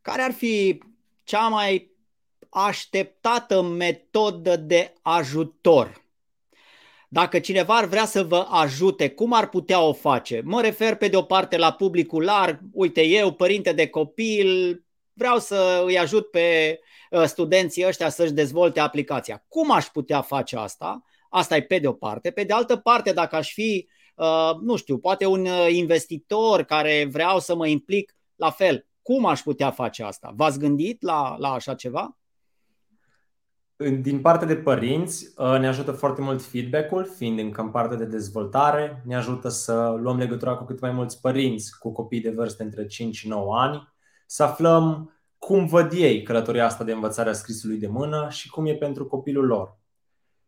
Care 0.00 0.22
ar 0.22 0.32
fi 0.32 0.82
cea 1.22 1.48
mai 1.48 1.96
așteptată 2.48 3.62
metodă 3.62 4.56
de 4.56 4.92
ajutor 5.02 6.03
dacă 7.14 7.38
cineva 7.38 7.76
ar 7.76 7.84
vrea 7.84 8.04
să 8.04 8.22
vă 8.22 8.46
ajute, 8.50 9.10
cum 9.10 9.32
ar 9.32 9.48
putea 9.48 9.80
o 9.80 9.92
face? 9.92 10.40
Mă 10.44 10.60
refer 10.60 10.94
pe 10.94 11.08
de 11.08 11.16
o 11.16 11.22
parte 11.22 11.56
la 11.56 11.72
publicul 11.72 12.24
larg, 12.24 12.60
uite 12.72 13.02
eu, 13.02 13.32
părinte 13.32 13.72
de 13.72 13.86
copil, 13.86 14.82
vreau 15.12 15.38
să 15.38 15.82
îi 15.86 15.98
ajut 15.98 16.30
pe 16.30 16.78
uh, 17.10 17.24
studenții 17.24 17.86
ăștia 17.86 18.08
să-și 18.08 18.32
dezvolte 18.32 18.80
aplicația. 18.80 19.44
Cum 19.48 19.70
aș 19.70 19.86
putea 19.86 20.20
face 20.20 20.56
asta? 20.56 21.02
Asta 21.28 21.56
e 21.56 21.62
pe 21.62 21.78
de 21.78 21.86
o 21.88 21.92
parte. 21.92 22.30
Pe 22.30 22.44
de 22.44 22.52
altă 22.52 22.76
parte, 22.76 23.12
dacă 23.12 23.36
aș 23.36 23.52
fi, 23.52 23.88
uh, 24.16 24.50
nu 24.60 24.76
știu, 24.76 24.98
poate 24.98 25.26
un 25.26 25.46
uh, 25.46 25.66
investitor 25.70 26.62
care 26.62 27.08
vreau 27.10 27.40
să 27.40 27.54
mă 27.54 27.66
implic, 27.66 28.16
la 28.36 28.50
fel, 28.50 28.86
cum 29.02 29.26
aș 29.26 29.40
putea 29.40 29.70
face 29.70 30.02
asta? 30.02 30.32
V-ați 30.36 30.58
gândit 30.58 31.02
la, 31.02 31.36
la 31.38 31.52
așa 31.52 31.74
ceva? 31.74 32.18
Din 33.76 34.20
partea 34.20 34.46
de 34.46 34.56
părinți 34.56 35.32
uh, 35.36 35.58
ne 35.58 35.68
ajută 35.68 35.92
foarte 35.92 36.20
mult 36.20 36.42
feedback-ul, 36.42 37.04
fiind 37.04 37.38
încă 37.38 37.60
în 37.60 37.70
partea 37.70 37.96
de 37.96 38.04
dezvoltare. 38.04 39.02
Ne 39.04 39.16
ajută 39.16 39.48
să 39.48 39.96
luăm 40.00 40.18
legătura 40.18 40.54
cu 40.54 40.64
cât 40.64 40.80
mai 40.80 40.90
mulți 40.90 41.20
părinți 41.20 41.78
cu 41.78 41.92
copii 41.92 42.20
de 42.20 42.30
vârstă 42.30 42.62
între 42.62 42.86
5 42.86 43.16
și 43.16 43.28
9 43.28 43.58
ani, 43.58 43.92
să 44.26 44.42
aflăm 44.42 45.12
cum 45.38 45.66
văd 45.66 45.92
ei 45.92 46.22
călătoria 46.22 46.64
asta 46.64 46.84
de 46.84 46.92
învățare 46.92 47.28
a 47.28 47.32
scrisului 47.32 47.78
de 47.78 47.86
mână 47.86 48.26
și 48.30 48.50
cum 48.50 48.66
e 48.66 48.74
pentru 48.74 49.06
copilul 49.06 49.46
lor. 49.46 49.78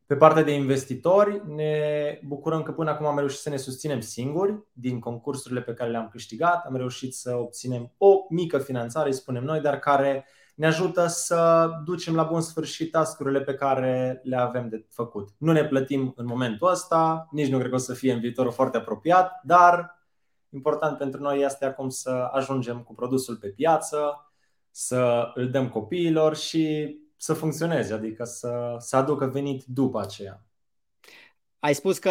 Pe 0.06 0.16
partea 0.16 0.42
de 0.42 0.54
investitori, 0.54 1.42
ne 1.54 2.18
bucurăm 2.26 2.62
că 2.62 2.72
până 2.72 2.90
acum 2.90 3.06
am 3.06 3.18
reușit 3.18 3.38
să 3.38 3.48
ne 3.48 3.56
susținem 3.56 4.00
singuri 4.00 4.58
din 4.72 5.00
concursurile 5.00 5.60
pe 5.60 5.74
care 5.74 5.90
le-am 5.90 6.08
câștigat. 6.08 6.64
Am 6.66 6.76
reușit 6.76 7.14
să 7.14 7.36
obținem 7.36 7.92
o 7.98 8.16
mică 8.28 8.58
finanțare, 8.58 9.10
spunem 9.10 9.44
noi, 9.44 9.60
dar 9.60 9.78
care 9.78 10.26
ne 10.56 10.66
ajută 10.66 11.06
să 11.06 11.70
ducem 11.84 12.14
la 12.14 12.22
bun 12.22 12.40
sfârșit 12.40 12.90
tascurile 12.90 13.40
pe 13.40 13.54
care 13.54 14.20
le 14.24 14.36
avem 14.36 14.68
de 14.68 14.86
făcut. 14.90 15.28
Nu 15.38 15.52
ne 15.52 15.64
plătim 15.64 16.12
în 16.16 16.26
momentul 16.26 16.70
ăsta, 16.70 17.28
nici 17.30 17.48
nu 17.48 17.58
cred 17.58 17.68
că 17.68 17.74
o 17.74 17.78
să 17.78 17.94
fie 17.94 18.12
în 18.12 18.20
viitorul 18.20 18.52
foarte 18.52 18.76
apropiat, 18.76 19.40
dar 19.44 19.98
important 20.48 20.98
pentru 20.98 21.20
noi 21.20 21.42
este 21.42 21.64
acum 21.64 21.88
să 21.88 22.10
ajungem 22.32 22.82
cu 22.82 22.94
produsul 22.94 23.36
pe 23.36 23.48
piață, 23.48 24.30
să 24.70 25.30
îl 25.34 25.50
dăm 25.50 25.68
copiilor 25.68 26.36
și 26.36 26.96
să 27.16 27.34
funcționeze, 27.34 27.94
adică 27.94 28.24
să, 28.24 28.76
să 28.78 28.96
aducă 28.96 29.26
venit 29.26 29.64
după 29.64 30.00
aceea. 30.00 30.45
Ai 31.66 31.74
spus 31.74 31.98
că 31.98 32.10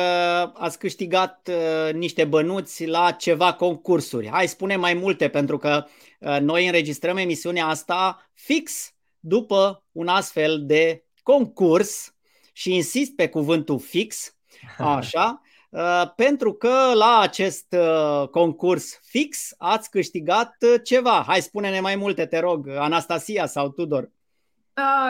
ați 0.54 0.80
câștigat 0.80 1.50
uh, 1.52 1.94
niște 1.94 2.26
bănuți 2.26 2.86
la 2.86 3.12
ceva 3.12 3.54
concursuri. 3.54 4.30
Hai, 4.30 4.48
spune 4.48 4.76
mai 4.76 4.94
multe, 4.94 5.30
pentru 5.30 5.58
că 5.58 5.86
uh, 6.20 6.38
noi 6.40 6.66
înregistrăm 6.66 7.18
emisiunea 7.18 7.66
asta 7.66 8.30
fix 8.34 8.94
după 9.20 9.84
un 9.92 10.08
astfel 10.08 10.66
de 10.66 11.04
concurs 11.24 12.16
și 12.54 12.74
insist 12.74 13.16
pe 13.16 13.30
cuvântul 13.30 13.80
fix, 13.80 14.36
așa, 14.78 15.42
uh, 15.70 16.04
pentru 16.16 16.54
că 16.54 16.92
la 16.94 17.20
acest 17.20 17.76
uh, 17.78 18.28
concurs 18.28 19.00
fix 19.04 19.54
ați 19.58 19.90
câștigat 19.90 20.56
uh, 20.60 20.74
ceva. 20.84 21.24
Hai, 21.28 21.42
spune-ne 21.42 21.80
mai 21.80 21.96
multe, 21.96 22.26
te 22.26 22.40
rog, 22.40 22.68
Anastasia 22.68 23.46
sau 23.46 23.70
Tudor. 23.70 24.10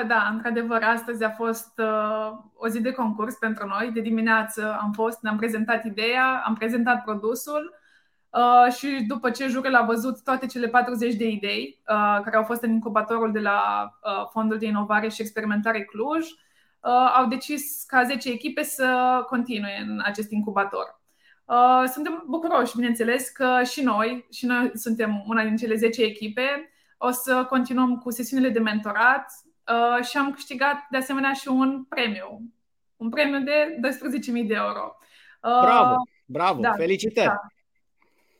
Da, 0.07 0.29
într-adevăr, 0.31 0.84
astăzi 0.84 1.24
a 1.24 1.29
fost 1.29 1.79
uh, 1.79 2.38
o 2.53 2.67
zi 2.67 2.81
de 2.81 2.91
concurs 2.91 3.36
pentru 3.36 3.67
noi. 3.67 3.91
De 3.91 4.00
dimineață 4.00 4.77
am 4.81 4.91
fost, 4.91 5.22
ne-am 5.22 5.38
prezentat 5.38 5.86
ideea, 5.86 6.43
am 6.45 6.55
prezentat 6.55 7.03
produsul 7.03 7.75
uh, 8.29 8.74
și 8.74 9.05
după 9.07 9.29
ce 9.29 9.48
jurul 9.48 9.75
a 9.75 9.86
văzut 9.86 10.24
toate 10.24 10.45
cele 10.45 10.67
40 10.67 11.13
de 11.13 11.27
idei 11.27 11.81
uh, 11.88 12.19
care 12.24 12.36
au 12.36 12.43
fost 12.43 12.62
în 12.62 12.72
incubatorul 12.72 13.31
de 13.31 13.39
la 13.39 13.89
uh, 14.03 14.27
Fondul 14.31 14.57
de 14.57 14.65
Inovare 14.65 15.07
și 15.07 15.22
Experimentare 15.22 15.84
Cluj, 15.84 16.25
uh, 16.25 17.13
au 17.15 17.27
decis 17.27 17.84
ca 17.88 18.03
10 18.03 18.29
echipe 18.29 18.63
să 18.63 19.19
continue 19.27 19.86
în 19.88 20.01
acest 20.03 20.31
incubator. 20.31 21.01
Uh, 21.45 21.84
suntem 21.91 22.24
bucuroși, 22.27 22.75
bineînțeles, 22.75 23.29
că 23.29 23.62
și 23.63 23.84
noi, 23.84 24.27
și 24.31 24.45
noi 24.45 24.72
suntem 24.74 25.24
una 25.27 25.43
din 25.43 25.55
cele 25.55 25.75
10 25.75 26.03
echipe, 26.03 26.69
o 26.98 27.12
să 27.12 27.45
continuăm 27.50 27.98
cu 27.98 28.12
sesiunile 28.12 28.50
de 28.50 28.60
mentorat, 28.60 29.31
Uh, 29.72 30.05
și 30.05 30.17
am 30.17 30.31
câștigat 30.31 30.75
de 30.89 30.98
asemenea 30.98 31.34
și 31.34 31.48
un 31.48 31.84
premiu. 31.84 32.41
Un 32.95 33.10
premiu 33.10 33.39
de 33.39 33.79
12.000 34.41 34.48
de 34.48 34.53
euro. 34.53 34.98
Uh, 35.41 35.62
bravo, 35.62 35.95
bravo, 36.25 36.60
da, 36.60 36.74
felicitări! 36.74 37.27
Da. 37.27 37.39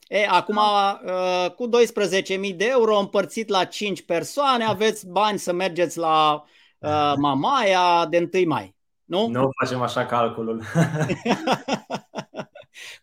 E, 0.08 0.28
acum, 0.30 0.56
uh, 0.56 1.52
cu 1.52 1.70
12.000 1.70 2.56
de 2.56 2.68
euro 2.70 2.98
împărțit 2.98 3.50
la 3.50 3.64
5 3.64 4.06
persoane, 4.06 4.64
aveți 4.64 5.08
bani 5.08 5.40
să 5.40 5.54
mergeți 5.54 5.98
la 5.98 6.44
uh, 6.80 7.14
Mamaia 7.18 8.06
de 8.10 8.30
1 8.34 8.48
mai, 8.48 8.76
nu? 9.04 9.28
Nu 9.28 9.50
facem 9.60 9.82
așa 9.82 10.06
calculul. 10.06 10.64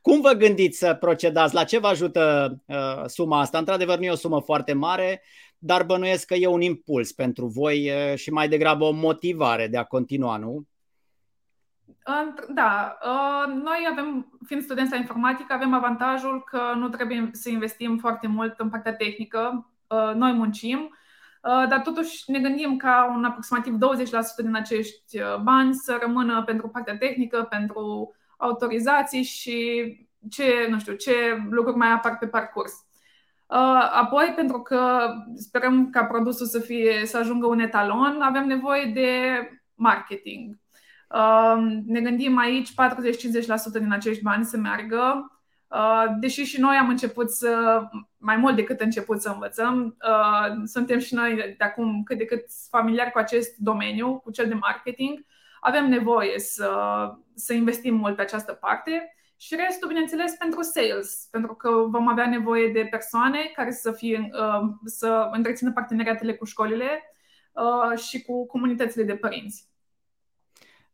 Cum 0.03 0.21
vă 0.21 0.33
gândiți 0.33 0.79
să 0.79 0.95
procedați? 0.95 1.55
La 1.55 1.65
ce 1.65 1.79
vă 1.79 1.87
ajută 1.87 2.55
uh, 2.67 3.03
suma 3.07 3.41
asta? 3.41 3.59
Într-adevăr, 3.59 3.99
nu 3.99 4.05
e 4.05 4.11
o 4.11 4.15
sumă 4.15 4.41
foarte 4.41 4.73
mare, 4.73 5.23
dar 5.65 5.85
bănuiesc 5.85 6.27
că 6.27 6.35
e 6.35 6.47
un 6.47 6.61
impuls 6.61 7.13
pentru 7.13 7.47
voi 7.47 7.91
și 8.15 8.31
mai 8.31 8.49
degrabă 8.49 8.85
o 8.85 8.93
motivare 8.93 9.67
de 9.67 9.77
a 9.77 9.85
continua, 9.85 10.37
nu? 10.37 10.67
Da, 12.55 12.99
noi 13.47 13.87
avem, 13.91 14.39
fiind 14.47 14.63
studenți 14.63 14.91
la 14.93 14.97
informatică, 14.97 15.53
avem 15.53 15.75
avantajul 15.75 16.43
că 16.45 16.61
nu 16.77 16.89
trebuie 16.89 17.29
să 17.33 17.49
investim 17.49 17.99
foarte 17.99 18.27
mult 18.27 18.59
în 18.59 18.69
partea 18.69 18.95
tehnică. 18.95 19.71
Noi 20.15 20.33
muncim, 20.33 20.97
dar 21.43 21.81
totuși 21.85 22.31
ne 22.31 22.39
gândim 22.39 22.77
ca 22.77 23.13
un 23.17 23.25
aproximativ 23.25 23.75
20% 23.75 23.79
din 24.37 24.55
acești 24.55 25.19
bani 25.43 25.75
să 25.75 25.99
rămână 26.01 26.43
pentru 26.43 26.69
partea 26.69 26.97
tehnică, 26.97 27.47
pentru 27.51 28.15
autorizații 28.37 29.23
și 29.23 29.97
ce, 30.31 30.67
nu 30.71 30.79
știu, 30.79 30.95
ce 30.95 31.15
lucruri 31.51 31.77
mai 31.77 31.91
apar 31.91 32.19
pe 32.19 32.27
parcurs. 32.27 32.73
Uh, 33.53 33.91
apoi, 33.93 34.33
pentru 34.37 34.61
că 34.61 35.13
sperăm 35.35 35.91
ca 35.91 36.05
produsul 36.05 36.47
să, 36.47 36.59
fie, 36.59 37.07
să 37.07 37.19
ajungă 37.19 37.47
un 37.47 37.59
etalon, 37.59 38.21
avem 38.21 38.47
nevoie 38.47 38.85
de 38.85 39.11
marketing. 39.75 40.59
Uh, 41.09 41.83
ne 41.87 42.01
gândim 42.01 42.39
aici 42.39 42.71
40-50% 42.71 42.75
din 43.73 43.93
acești 43.93 44.23
bani 44.23 44.45
să 44.45 44.57
meargă, 44.57 45.33
uh, 45.69 46.05
deși 46.21 46.43
și 46.43 46.61
noi 46.61 46.77
am 46.77 46.89
început 46.89 47.31
să, 47.31 47.83
mai 48.19 48.37
mult 48.37 48.57
decât 48.57 48.81
început 48.81 49.21
să 49.21 49.29
învățăm, 49.29 49.97
suntem 50.65 50.99
și 50.99 51.15
noi 51.15 51.35
de 51.37 51.65
acum 51.65 52.03
cât 52.03 52.19
de 52.19 52.25
cât 52.25 52.45
familiari 52.71 53.11
cu 53.11 53.19
acest 53.19 53.57
domeniu, 53.57 54.19
cu 54.19 54.31
cel 54.31 54.49
de 54.49 54.55
marketing, 54.55 55.27
avem 55.61 55.89
nevoie 55.89 56.39
să, 56.39 56.71
să 57.35 57.53
investim 57.53 57.95
mult 57.95 58.17
pe 58.17 58.23
această 58.23 58.53
parte 58.53 59.15
și 59.43 59.55
restul, 59.67 59.89
bineînțeles, 59.89 60.35
pentru 60.39 60.63
sales, 60.63 61.29
pentru 61.31 61.55
că 61.55 61.69
vom 61.69 62.09
avea 62.09 62.29
nevoie 62.29 62.69
de 62.69 62.87
persoane 62.91 63.39
care 63.55 63.71
să, 63.73 63.93
fie, 63.93 64.31
uh, 64.33 64.69
să 64.85 65.29
întrețină 65.33 65.73
parteneriatele 65.73 66.35
cu 66.35 66.45
școlile 66.45 67.03
uh, 67.53 67.99
și 67.99 68.23
cu 68.23 68.47
comunitățile 68.47 69.03
de 69.03 69.15
părinți. 69.15 69.69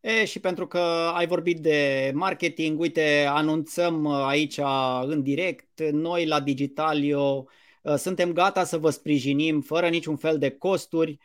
E, 0.00 0.24
și 0.24 0.40
pentru 0.40 0.66
că 0.66 0.78
ai 1.14 1.26
vorbit 1.26 1.58
de 1.58 2.10
marketing, 2.14 2.80
uite, 2.80 3.26
anunțăm 3.28 4.06
aici 4.06 4.60
în 5.02 5.22
direct, 5.22 5.80
noi 5.90 6.26
la 6.26 6.40
Digitalio 6.40 7.46
uh, 7.82 7.94
suntem 7.94 8.32
gata 8.32 8.64
să 8.64 8.78
vă 8.78 8.90
sprijinim 8.90 9.60
fără 9.60 9.88
niciun 9.88 10.16
fel 10.16 10.38
de 10.38 10.50
costuri, 10.50 11.18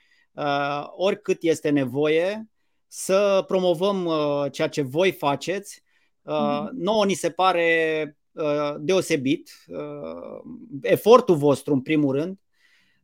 oricât 0.95 1.37
este 1.41 1.69
nevoie, 1.69 2.49
să 2.87 3.43
promovăm 3.47 4.09
ceea 4.51 4.69
ce 4.69 4.81
voi 4.81 5.11
faceți 5.11 5.82
Uh, 6.23 6.67
nouă 6.71 7.05
ni 7.05 7.13
se 7.13 7.29
pare 7.29 8.17
uh, 8.31 8.75
deosebit 8.79 9.51
uh, 9.67 10.41
efortul 10.81 11.35
vostru 11.35 11.73
în 11.73 11.81
primul 11.81 12.15
rând 12.15 12.39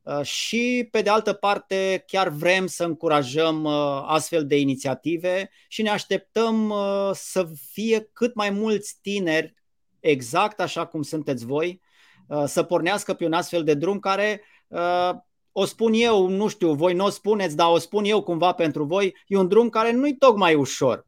uh, 0.04 0.22
și 0.22 0.88
pe 0.92 1.02
de 1.02 1.10
altă 1.10 1.34
parte 1.34 2.04
chiar 2.08 2.30
vrem 2.30 2.68
să 2.68 2.84
încurajăm 2.84 3.64
uh, 3.64 4.04
astfel 4.06 4.46
de 4.46 4.60
inițiative 4.60 5.50
și 5.68 5.82
ne 5.82 5.90
așteptăm 5.90 6.70
uh, 6.70 7.10
să 7.14 7.48
fie 7.72 8.10
cât 8.14 8.36
mai 8.36 8.50
mulți 8.50 8.98
tineri 9.02 9.54
exact 10.00 10.60
așa 10.60 10.86
cum 10.86 11.02
sunteți 11.02 11.46
voi 11.46 11.82
uh, 12.28 12.44
să 12.46 12.64
pornească 12.64 13.14
pe 13.14 13.26
un 13.26 13.34
astfel 13.34 13.64
de 13.64 13.74
drum 13.74 14.00
care 14.00 14.42
uh, 14.68 15.12
o 15.52 15.66
spun 15.66 15.94
eu, 15.94 16.28
nu 16.28 16.48
știu, 16.48 16.74
voi 16.74 16.94
nu 16.94 17.06
o 17.06 17.10
spuneți, 17.10 17.56
dar 17.56 17.72
o 17.72 17.78
spun 17.78 18.04
eu 18.04 18.24
cumva 18.24 18.52
pentru 18.52 18.84
voi, 18.84 19.16
e 19.28 19.38
un 19.38 19.48
drum 19.48 19.70
care 19.70 19.92
nu-i 19.92 20.16
tocmai 20.18 20.56
ușor 20.56 21.06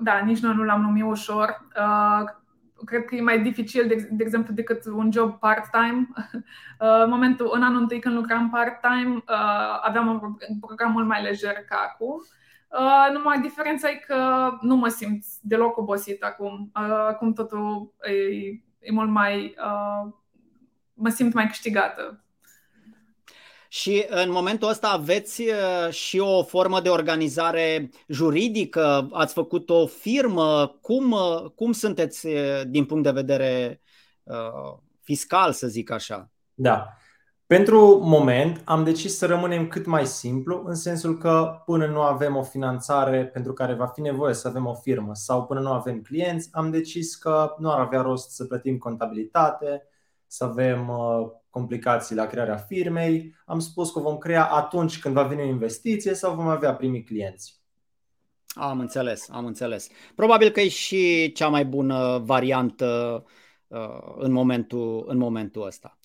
da, 0.00 0.18
nici 0.18 0.38
noi 0.38 0.54
nu 0.54 0.62
l-am 0.62 0.80
numit 0.80 1.04
ușor. 1.04 1.66
Uh, 1.78 2.28
cred 2.84 3.04
că 3.04 3.14
e 3.14 3.20
mai 3.20 3.42
dificil, 3.42 3.86
de, 3.86 4.08
de 4.10 4.24
exemplu, 4.24 4.54
decât 4.54 4.86
un 4.86 5.12
job 5.12 5.38
part-time. 5.38 6.08
Uh, 6.80 7.02
în 7.02 7.10
momentul, 7.10 7.50
în 7.52 7.62
anul 7.62 7.80
întâi 7.80 7.98
când 7.98 8.14
lucram 8.14 8.50
part-time, 8.50 9.14
uh, 9.14 9.80
aveam 9.82 10.08
un 10.48 10.58
program 10.60 10.90
mult 10.92 11.06
mai 11.06 11.22
lejer 11.22 11.52
ca 11.52 11.76
acum. 11.92 12.22
Numai 13.12 13.40
diferența 13.40 13.88
e 13.88 13.94
că 13.94 14.50
nu 14.60 14.76
mă 14.76 14.88
simt 14.88 15.24
deloc 15.40 15.76
obosit 15.76 16.22
acum. 16.22 16.70
Acum 17.08 17.32
totul 17.32 17.94
e, 18.00 18.12
e 18.78 18.92
mult 18.92 19.10
mai. 19.10 19.54
mă 20.94 21.08
simt 21.08 21.34
mai 21.34 21.46
câștigată 21.46 22.23
și 23.74 24.06
în 24.08 24.30
momentul 24.30 24.68
ăsta 24.68 24.88
aveți 24.88 25.42
uh, 25.42 25.92
și 25.92 26.18
o 26.18 26.42
formă 26.42 26.80
de 26.80 26.88
organizare 26.88 27.90
juridică? 28.08 29.08
Ați 29.12 29.32
făcut 29.32 29.70
o 29.70 29.86
firmă? 29.86 30.78
Cum, 30.80 31.10
uh, 31.10 31.50
cum 31.54 31.72
sunteți 31.72 32.26
uh, 32.26 32.60
din 32.66 32.84
punct 32.84 33.02
de 33.04 33.10
vedere 33.10 33.80
uh, 34.22 34.78
fiscal, 35.00 35.52
să 35.52 35.66
zic 35.66 35.90
așa? 35.90 36.30
Da. 36.54 36.88
Pentru 37.46 38.00
moment 38.02 38.62
am 38.64 38.84
decis 38.84 39.16
să 39.16 39.26
rămânem 39.26 39.68
cât 39.68 39.86
mai 39.86 40.06
simplu, 40.06 40.62
în 40.66 40.74
sensul 40.74 41.18
că 41.18 41.62
până 41.64 41.86
nu 41.86 42.00
avem 42.00 42.36
o 42.36 42.42
finanțare 42.42 43.26
pentru 43.26 43.52
care 43.52 43.74
va 43.74 43.86
fi 43.86 44.00
nevoie 44.00 44.34
să 44.34 44.48
avem 44.48 44.66
o 44.66 44.74
firmă 44.74 45.14
sau 45.14 45.46
până 45.46 45.60
nu 45.60 45.72
avem 45.72 46.00
clienți, 46.00 46.48
am 46.52 46.70
decis 46.70 47.14
că 47.14 47.54
nu 47.58 47.70
ar 47.70 47.78
avea 47.78 48.00
rost 48.00 48.30
să 48.30 48.44
plătim 48.44 48.78
contabilitate, 48.78 49.88
să 50.26 50.44
avem 50.44 50.90
complicații 51.54 52.16
la 52.16 52.26
crearea 52.26 52.56
firmei. 52.56 53.34
Am 53.46 53.58
spus 53.58 53.90
că 53.90 54.00
vom 54.00 54.18
crea 54.18 54.44
atunci 54.44 54.98
când 54.98 55.14
va 55.14 55.22
veni 55.22 55.40
o 55.40 55.44
investiție 55.44 56.14
sau 56.14 56.34
vom 56.34 56.48
avea 56.48 56.74
primii 56.74 57.02
clienți. 57.02 57.62
Am 58.48 58.80
înțeles, 58.80 59.28
am 59.30 59.46
înțeles. 59.46 59.88
Probabil 60.14 60.50
că 60.50 60.60
e 60.60 60.68
și 60.68 61.32
cea 61.32 61.48
mai 61.48 61.64
bună 61.64 62.22
variantă 62.24 63.22
uh, 63.66 64.14
în 64.16 64.32
momentul, 64.32 65.04
în 65.08 65.18
momentul 65.18 65.66
ăsta. 65.66 65.98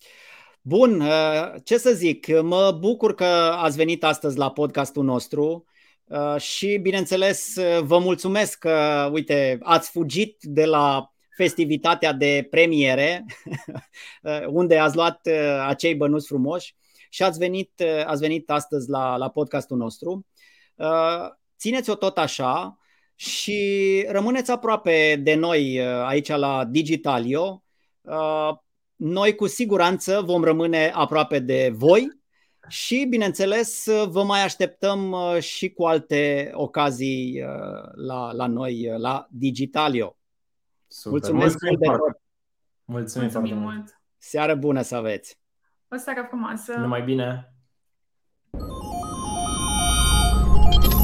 Bun, 0.61 0.99
uh, 0.99 1.53
ce 1.63 1.77
să 1.77 1.91
zic, 1.91 2.41
mă 2.41 2.77
bucur 2.79 3.15
că 3.15 3.25
ați 3.57 3.77
venit 3.77 4.03
astăzi 4.03 4.37
la 4.37 4.51
podcastul 4.51 5.03
nostru 5.03 5.65
uh, 6.05 6.41
și, 6.41 6.77
bineînțeles, 6.77 7.55
vă 7.81 7.99
mulțumesc 7.99 8.57
că, 8.57 9.09
uite, 9.13 9.57
ați 9.61 9.89
fugit 9.89 10.37
de 10.41 10.65
la 10.65 11.13
festivitatea 11.39 12.13
de 12.13 12.47
premiere, 12.49 13.25
unde 14.59 14.77
ați 14.77 14.95
luat 14.95 15.19
uh, 15.23 15.65
acei 15.67 15.95
bănuți 15.95 16.27
frumoși 16.27 16.75
și 17.09 17.23
ați 17.23 17.37
venit, 17.37 17.71
uh, 17.83 18.05
ați 18.05 18.21
venit 18.21 18.49
astăzi 18.49 18.89
la, 18.89 19.15
la 19.17 19.29
podcastul 19.29 19.77
nostru. 19.77 20.25
Uh, 20.75 21.27
țineți-o 21.57 21.95
tot 21.95 22.17
așa 22.17 22.77
și 23.15 24.05
rămâneți 24.09 24.51
aproape 24.51 25.19
de 25.23 25.33
noi 25.33 25.81
aici 25.81 26.27
la 26.27 26.65
Digitalio. 26.65 27.63
Noi 28.95 29.35
cu 29.35 29.47
siguranță 29.47 30.21
vom 30.25 30.43
rămâne 30.43 30.91
aproape 30.95 31.39
de 31.39 31.71
voi 31.73 32.07
Și, 32.67 33.05
bineînțeles, 33.09 33.85
vă 34.07 34.23
mai 34.23 34.43
așteptăm 34.43 35.15
și 35.39 35.69
cu 35.69 35.85
alte 35.85 36.51
ocazii 36.53 37.43
la, 37.95 38.31
la 38.31 38.47
noi, 38.47 38.89
la 38.97 39.27
Digitalio. 39.29 40.18
Super. 40.91 41.11
Mulțumesc 41.11 41.57
mult! 41.61 42.17
Mulțumim, 42.85 43.29
Mulțumim 43.31 43.57
mult. 43.57 43.75
mult! 43.75 44.01
Seară 44.17 44.55
bună 44.55 44.81
să 44.81 44.95
aveți! 44.95 45.39
O 45.91 45.95
seară 45.95 46.25
frumoasă! 46.27 46.77
Numai 46.77 47.01
bine! 47.01 47.53